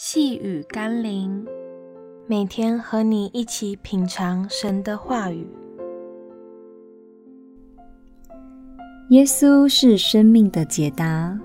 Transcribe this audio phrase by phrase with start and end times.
[0.00, 1.44] 细雨甘霖，
[2.28, 5.44] 每天和你一起品尝神的话语。
[9.10, 11.36] 耶稣是生命的解答。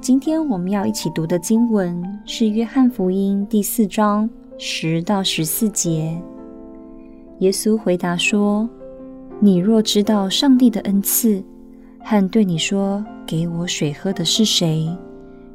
[0.00, 6.18] 今天我们要一起读的经文是《约翰福音》第四章十到十四节。
[7.40, 8.66] 耶稣回答说
[9.40, 11.44] ：“你若知道上帝的恩赐，
[12.00, 14.88] 和对你说‘给我水喝’的是谁，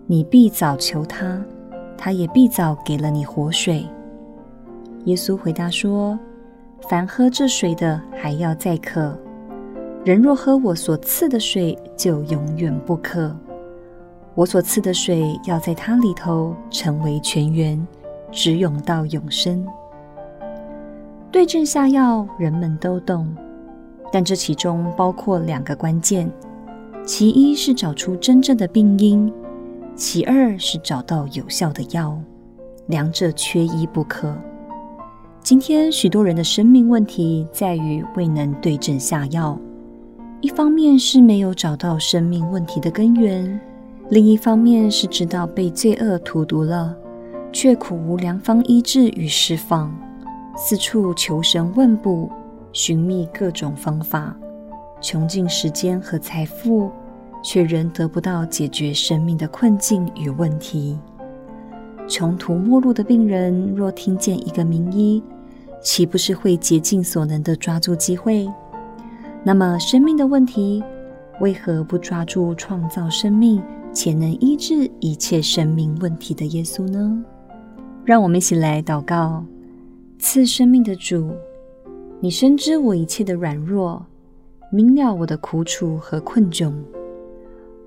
[0.06, 1.44] 你必早求他。”
[2.04, 3.86] 他也必早给了你活水。
[5.06, 6.18] 耶稣回答说
[6.90, 9.16] ：“凡喝这水的，还要再渴；
[10.04, 13.32] 人若喝我所赐的水，就永远不渴。
[14.34, 17.88] 我所赐的水要在他里头成为泉源，
[18.32, 19.64] 直涌到永生。”
[21.32, 23.32] 对症下药，人们都懂，
[24.12, 26.28] 但这其中包括两个关键：
[27.06, 29.32] 其一是找出真正的病因。
[29.96, 32.18] 其二是找到有效的药，
[32.88, 34.36] 两者缺一不可。
[35.44, 39.58] 今天许多人的生命问题在于未能对症下药，
[40.40, 43.60] 一方面是没有找到生命问题的根源，
[44.10, 46.96] 另一方面是知道被罪恶荼毒了，
[47.52, 49.96] 却苦无良方医治与释放，
[50.56, 52.30] 四处求神问卜，
[52.72, 54.36] 寻觅各种方法，
[55.00, 56.92] 穷尽时间和财富。
[57.44, 60.98] 却仍得不到解决生命的困境与问题。
[62.08, 65.24] 穷途末路的病人，若听见一个名医，
[65.82, 68.48] 岂不是会竭尽所能地抓住机会？
[69.44, 70.84] 那么，生命的问题，
[71.40, 73.62] 为何不抓住创造生命
[73.94, 77.24] 且能医治一切生命问题的耶稣呢？
[78.04, 79.44] 让我们一起来祷告：
[80.20, 81.32] 赐生命的主，
[82.20, 84.06] 你深知我一切的软弱，
[84.72, 86.74] 明了我的苦楚和困窘。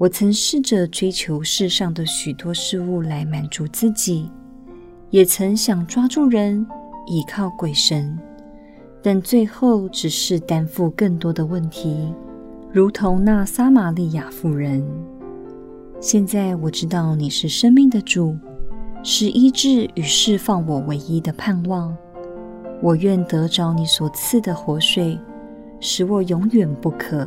[0.04, 4.30] 我曾试着追求世上的许多事物来满足自己，
[5.08, 6.66] 也曾想抓住人，
[7.06, 8.18] 倚靠鬼神，
[9.02, 12.12] 但最后只是担负更多的问题，
[12.70, 14.86] 如同那撒玛利亚妇人。
[16.02, 18.36] 现在我知道你是生命的主，
[19.02, 21.96] 是医治与释放我唯一的盼望。
[22.82, 25.18] 我愿得着你所赐的活水，
[25.80, 27.26] 使我永远不渴。